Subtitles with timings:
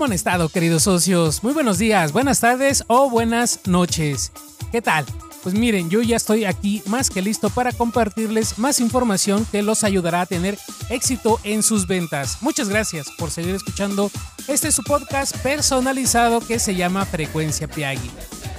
[0.00, 1.44] ¿Cómo han estado, queridos socios?
[1.44, 4.32] Muy buenos días, buenas tardes o buenas noches.
[4.72, 5.04] ¿Qué tal?
[5.42, 9.84] Pues miren, yo ya estoy aquí más que listo para compartirles más información que los
[9.84, 10.56] ayudará a tener
[10.88, 12.38] éxito en sus ventas.
[12.40, 14.10] Muchas gracias por seguir escuchando
[14.48, 18.10] este su podcast personalizado que se llama Frecuencia Piagui.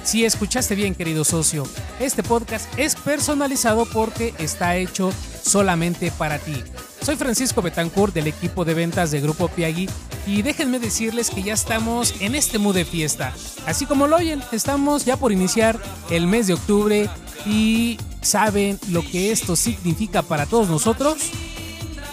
[0.04, 1.64] Si escuchaste bien, querido socio,
[1.98, 6.62] este podcast es personalizado porque está hecho solamente para ti.
[7.00, 9.88] Soy Francisco Betancourt del equipo de ventas de Grupo Piagui
[10.26, 13.32] y déjenme decirles que ya estamos en este mood de fiesta.
[13.66, 15.80] Así como lo oyen, estamos ya por iniciar
[16.10, 17.10] el mes de octubre
[17.46, 21.18] y ¿saben lo que esto significa para todos nosotros?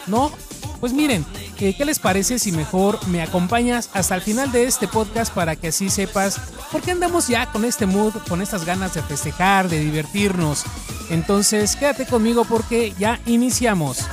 [0.07, 0.31] ¿No?
[0.79, 1.25] Pues miren,
[1.57, 5.67] ¿qué les parece si mejor me acompañas hasta el final de este podcast para que
[5.67, 6.39] así sepas
[6.71, 10.63] por qué andamos ya con este mood, con estas ganas de festejar, de divertirnos?
[11.09, 14.05] Entonces quédate conmigo porque ya iniciamos.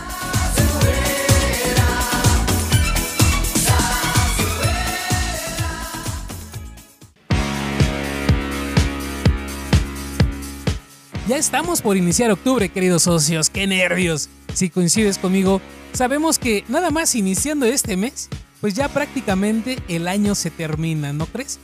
[11.27, 14.29] Ya estamos por iniciar octubre, queridos socios, qué nervios.
[14.55, 15.61] Si coincides conmigo,
[15.93, 18.29] sabemos que nada más iniciando este mes,
[18.61, 21.59] pues ya prácticamente el año se termina, ¿no crees?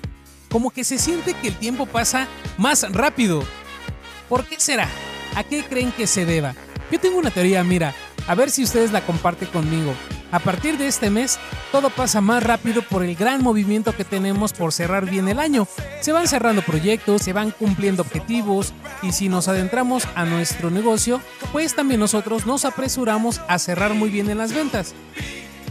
[0.51, 2.27] Como que se siente que el tiempo pasa
[2.59, 3.45] más rápido.
[4.29, 4.89] ¿Por qué será?
[5.37, 6.57] ¿A qué creen que se deba?
[6.91, 7.95] Yo tengo una teoría, mira,
[8.27, 9.95] a ver si ustedes la comparten conmigo.
[10.33, 11.39] A partir de este mes,
[11.73, 15.69] todo pasa más rápido por el gran movimiento que tenemos por cerrar bien el año.
[16.01, 18.73] Se van cerrando proyectos, se van cumpliendo objetivos
[19.03, 21.21] y si nos adentramos a nuestro negocio,
[21.53, 24.95] pues también nosotros nos apresuramos a cerrar muy bien en las ventas.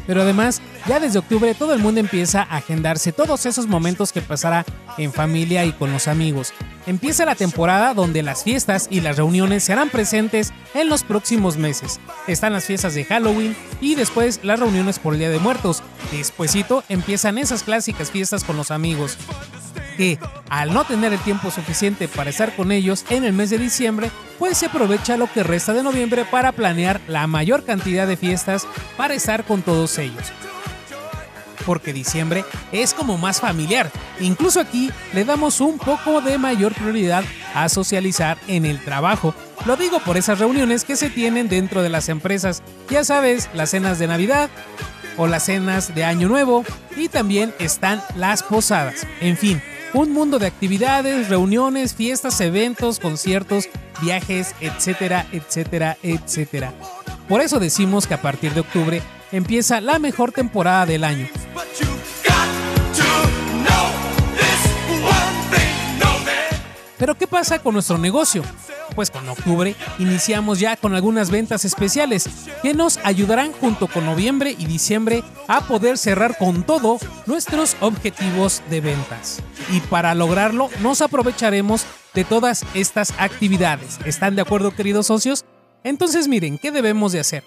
[0.05, 4.21] Pero además, ya desde octubre todo el mundo empieza a agendarse todos esos momentos que
[4.21, 4.63] pasará
[4.99, 6.53] en familia y con los amigos.
[6.87, 11.99] Empieza la temporada donde las fiestas y las reuniones serán presentes en los próximos meses.
[12.27, 15.83] Están las fiestas de Halloween y después las reuniones por el Día de Muertos.
[16.11, 19.17] Despuésito empiezan esas clásicas fiestas con los amigos
[19.97, 20.17] que
[20.49, 24.09] al no tener el tiempo suficiente para estar con ellos en el mes de diciembre,
[24.39, 28.65] pues se aprovecha lo que resta de noviembre para planear la mayor cantidad de fiestas
[28.97, 30.31] para estar con todos ellos.
[31.65, 33.91] Porque diciembre es como más familiar.
[34.19, 37.23] Incluso aquí le damos un poco de mayor prioridad
[37.53, 39.33] a socializar en el trabajo.
[39.65, 42.63] Lo digo por esas reuniones que se tienen dentro de las empresas.
[42.89, 44.49] Ya sabes, las cenas de Navidad,
[45.17, 46.63] o las cenas de Año Nuevo
[46.95, 49.05] y también están las posadas.
[49.19, 49.61] En fin,
[49.93, 53.69] un mundo de actividades, reuniones, fiestas, eventos, conciertos,
[54.01, 56.73] viajes, etcétera, etcétera, etcétera.
[57.27, 59.01] Por eso decimos que a partir de octubre
[59.31, 61.27] empieza la mejor temporada del año.
[67.01, 68.43] Pero ¿qué pasa con nuestro negocio?
[68.93, 72.29] Pues con octubre iniciamos ya con algunas ventas especiales
[72.61, 78.61] que nos ayudarán junto con noviembre y diciembre a poder cerrar con todo nuestros objetivos
[78.69, 79.41] de ventas.
[79.71, 83.97] Y para lograrlo nos aprovecharemos de todas estas actividades.
[84.05, 85.43] ¿Están de acuerdo queridos socios?
[85.83, 87.43] Entonces miren, ¿qué debemos de hacer?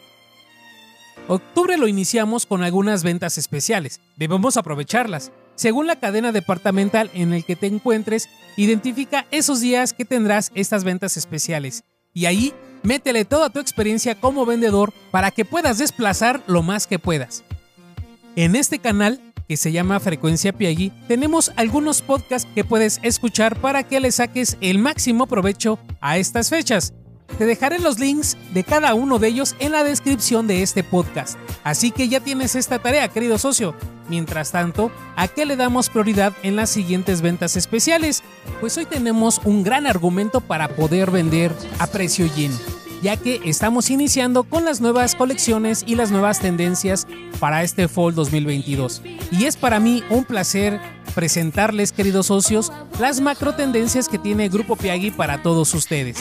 [1.28, 4.00] Octubre lo iniciamos con algunas ventas especiales.
[4.16, 5.30] Debemos aprovecharlas.
[5.56, 10.84] Según la cadena departamental en el que te encuentres, identifica esos días que tendrás estas
[10.84, 11.84] ventas especiales
[12.14, 16.98] y ahí métele toda tu experiencia como vendedor para que puedas desplazar lo más que
[16.98, 17.42] puedas.
[18.36, 23.82] En este canal, que se llama Frecuencia Piagui, tenemos algunos podcasts que puedes escuchar para
[23.82, 26.94] que le saques el máximo provecho a estas fechas.
[27.38, 31.36] Te dejaré los links de cada uno de ellos en la descripción de este podcast.
[31.64, 33.74] Así que ya tienes esta tarea, querido socio.
[34.08, 38.22] Mientras tanto, ¿a qué le damos prioridad en las siguientes ventas especiales?
[38.60, 42.56] Pues hoy tenemos un gran argumento para poder vender a precio lleno,
[43.02, 47.06] ya que estamos iniciando con las nuevas colecciones y las nuevas tendencias
[47.40, 49.02] para este Fall 2022.
[49.30, 50.80] Y es para mí un placer
[51.14, 56.18] presentarles, queridos socios, las macro tendencias que tiene Grupo Piagui para todos ustedes.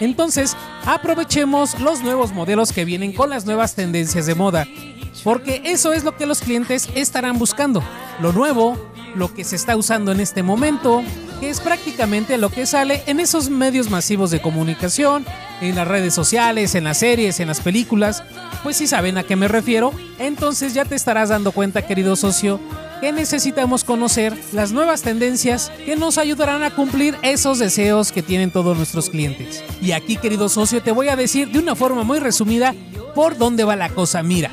[0.00, 4.66] Entonces, aprovechemos los nuevos modelos que vienen con las nuevas tendencias de moda,
[5.24, 7.82] porque eso es lo que los clientes estarán buscando,
[8.20, 8.76] lo nuevo,
[9.14, 11.02] lo que se está usando en este momento,
[11.40, 15.24] que es prácticamente lo que sale en esos medios masivos de comunicación,
[15.60, 18.22] en las redes sociales, en las series, en las películas.
[18.62, 22.60] Pues si saben a qué me refiero, entonces ya te estarás dando cuenta, querido socio,
[23.00, 28.50] que necesitamos conocer las nuevas tendencias que nos ayudarán a cumplir esos deseos que tienen
[28.50, 29.64] todos nuestros clientes.
[29.80, 32.74] Y aquí, querido socio, te voy a decir de una forma muy resumida
[33.14, 34.22] por dónde va la cosa.
[34.22, 34.50] Mira.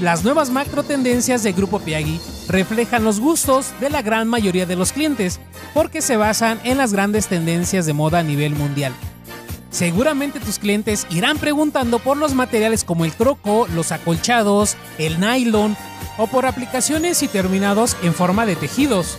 [0.00, 4.76] Las nuevas macro tendencias de Grupo Piagui reflejan los gustos de la gran mayoría de
[4.76, 5.40] los clientes
[5.72, 8.92] porque se basan en las grandes tendencias de moda a nivel mundial.
[9.74, 15.76] Seguramente tus clientes irán preguntando por los materiales como el croco, los acolchados, el nylon
[16.16, 19.18] o por aplicaciones y terminados en forma de tejidos.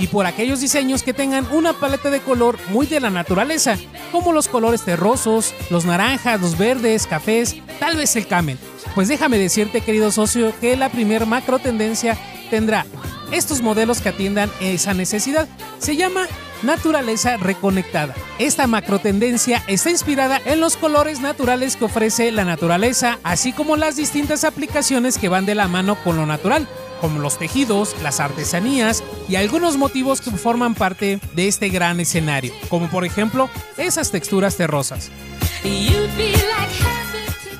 [0.00, 3.76] Y por aquellos diseños que tengan una paleta de color muy de la naturaleza,
[4.10, 8.58] como los colores terrosos, los naranjas, los verdes, cafés, tal vez el camel.
[8.96, 12.18] Pues déjame decirte, querido socio, que la primer macro tendencia
[12.50, 12.86] tendrá
[13.30, 15.46] estos modelos que atiendan esa necesidad.
[15.78, 16.26] Se llama
[16.62, 18.14] naturaleza reconectada.
[18.38, 23.76] Esta macro tendencia está inspirada en los colores naturales que ofrece la naturaleza, así como
[23.76, 26.68] las distintas aplicaciones que van de la mano con lo natural,
[27.00, 32.52] como los tejidos, las artesanías y algunos motivos que forman parte de este gran escenario,
[32.68, 35.10] como por ejemplo esas texturas terrosas.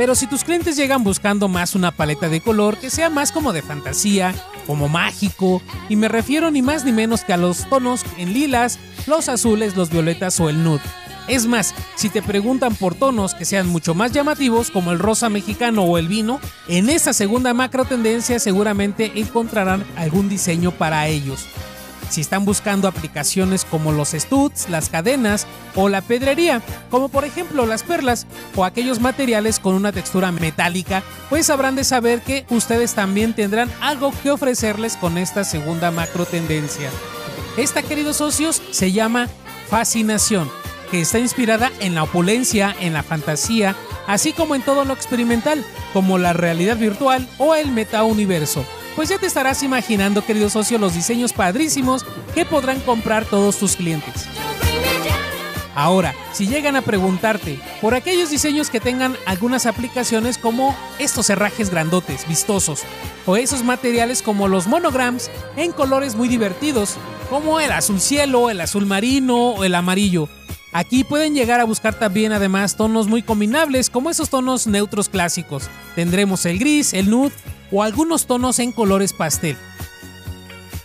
[0.02, 3.52] Pero si tus clientes llegan buscando más una paleta de color que sea más como
[3.52, 4.34] de fantasía,
[4.66, 8.80] como mágico, y me refiero ni más ni menos que a los tonos en lilas,
[9.06, 10.82] los azules, los violetas o el nude.
[11.28, 15.28] Es más, si te preguntan por tonos que sean mucho más llamativos, como el rosa
[15.28, 21.46] mexicano o el vino, en esta segunda macro tendencia seguramente encontrarán algún diseño para ellos
[22.12, 26.60] si están buscando aplicaciones como los studs, las cadenas o la pedrería,
[26.90, 31.84] como por ejemplo las perlas o aquellos materiales con una textura metálica, pues habrán de
[31.84, 36.90] saber que ustedes también tendrán algo que ofrecerles con esta segunda macro tendencia.
[37.56, 39.28] Esta, queridos socios, se llama
[39.70, 40.50] fascinación,
[40.90, 43.74] que está inspirada en la opulencia, en la fantasía,
[44.06, 45.64] así como en todo lo experimental,
[45.94, 48.66] como la realidad virtual o el metauniverso
[48.96, 52.04] pues ya te estarás imaginando, querido socio, los diseños padrísimos
[52.34, 54.26] que podrán comprar todos tus clientes.
[55.74, 61.70] Ahora, si llegan a preguntarte por aquellos diseños que tengan algunas aplicaciones como estos herrajes
[61.70, 62.82] grandotes, vistosos,
[63.24, 66.96] o esos materiales como los monograms en colores muy divertidos,
[67.30, 70.28] como el azul cielo, el azul marino o el amarillo.
[70.74, 75.68] Aquí pueden llegar a buscar también además tonos muy combinables como esos tonos neutros clásicos.
[75.94, 77.32] Tendremos el gris, el nude
[77.72, 79.56] o algunos tonos en colores pastel.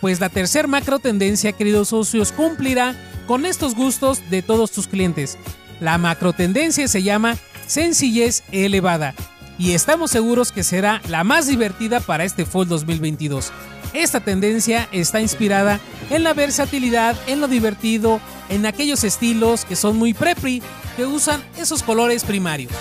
[0.01, 2.95] Pues la tercer macro tendencia, queridos socios, cumplirá
[3.27, 5.37] con estos gustos de todos tus clientes.
[5.79, 7.37] La macro tendencia se llama
[7.67, 9.13] sencillez elevada
[9.59, 13.51] y estamos seguros que será la más divertida para este Fall 2022.
[13.93, 15.79] Esta tendencia está inspirada
[16.09, 18.19] en la versatilidad, en lo divertido,
[18.49, 20.61] en aquellos estilos que son muy prepri,
[20.95, 22.71] que usan esos colores primarios.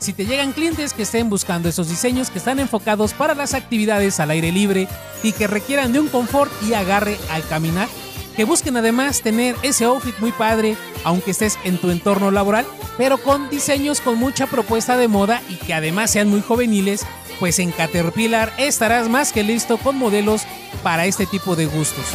[0.00, 4.18] Si te llegan clientes que estén buscando esos diseños que están enfocados para las actividades
[4.18, 4.88] al aire libre
[5.22, 7.86] y que requieran de un confort y agarre al caminar,
[8.34, 10.74] que busquen además tener ese outfit muy padre,
[11.04, 12.64] aunque estés en tu entorno laboral,
[12.96, 17.04] pero con diseños con mucha propuesta de moda y que además sean muy juveniles,
[17.38, 20.44] pues en Caterpillar estarás más que listo con modelos
[20.82, 22.06] para este tipo de gustos.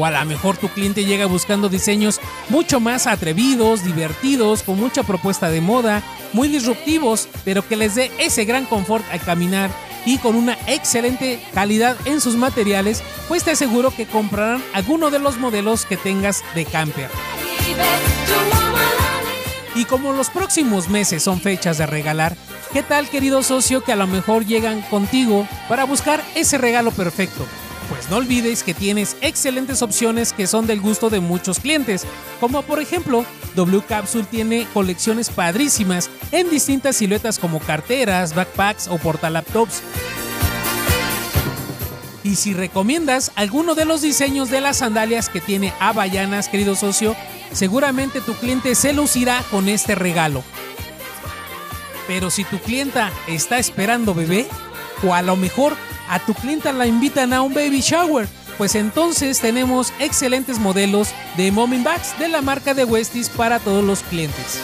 [0.00, 5.02] O a lo mejor tu cliente llega buscando diseños mucho más atrevidos, divertidos, con mucha
[5.02, 6.02] propuesta de moda,
[6.32, 9.70] muy disruptivos, pero que les dé ese gran confort al caminar
[10.06, 15.18] y con una excelente calidad en sus materiales, pues te aseguro que comprarán alguno de
[15.18, 17.10] los modelos que tengas de camper.
[19.74, 22.38] Y como los próximos meses son fechas de regalar,
[22.72, 27.46] ¿qué tal querido socio que a lo mejor llegan contigo para buscar ese regalo perfecto?
[27.90, 32.06] Pues no olvides que tienes excelentes opciones que son del gusto de muchos clientes,
[32.38, 33.24] como por ejemplo,
[33.56, 39.82] W Capsule tiene colecciones padrísimas en distintas siluetas como carteras, backpacks o portalaptops.
[42.22, 47.16] Y si recomiendas alguno de los diseños de las sandalias que tiene Havaianas, querido socio,
[47.52, 50.44] seguramente tu cliente se lucirá con este regalo.
[52.06, 54.46] Pero si tu clienta está esperando bebé,
[55.02, 55.76] o a lo mejor
[56.10, 61.52] a tu clienta la invitan a un baby shower, pues entonces tenemos excelentes modelos de
[61.52, 64.60] Mommy Bags de la marca de Westies para todos los clientes.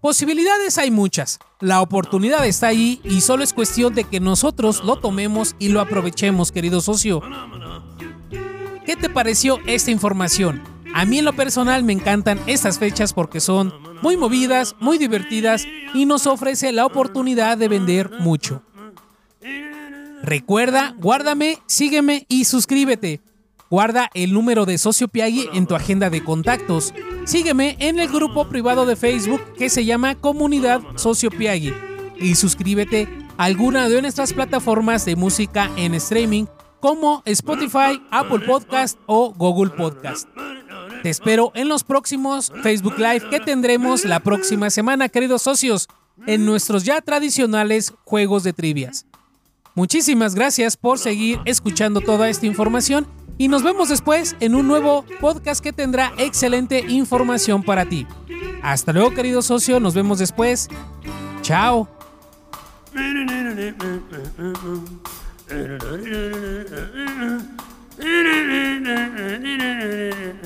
[0.00, 5.00] Posibilidades hay muchas, la oportunidad está ahí y solo es cuestión de que nosotros lo
[5.00, 7.20] tomemos y lo aprovechemos, querido socio.
[8.84, 10.75] ¿Qué te pareció esta información?
[10.96, 15.66] A mí en lo personal me encantan estas fechas porque son muy movidas, muy divertidas
[15.92, 18.62] y nos ofrece la oportunidad de vender mucho.
[20.22, 23.20] Recuerda, guárdame, sígueme y suscríbete.
[23.68, 26.94] Guarda el número de Socio Piagui en tu agenda de contactos.
[27.26, 31.74] Sígueme en el grupo privado de Facebook que se llama Comunidad Socio Piagui.
[32.18, 36.46] Y suscríbete a alguna de nuestras plataformas de música en streaming
[36.80, 40.26] como Spotify, Apple Podcast o Google Podcast.
[41.06, 45.86] Te espero en los próximos Facebook Live que tendremos la próxima semana, queridos socios,
[46.26, 49.06] en nuestros ya tradicionales juegos de trivias.
[49.76, 53.06] Muchísimas gracias por seguir escuchando toda esta información
[53.38, 58.04] y nos vemos después en un nuevo podcast que tendrá excelente información para ti.
[58.60, 60.68] Hasta luego, querido socio, nos vemos después.
[61.40, 61.88] Chao.